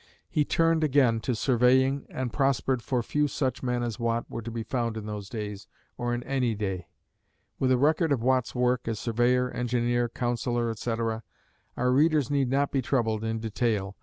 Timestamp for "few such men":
3.03-3.83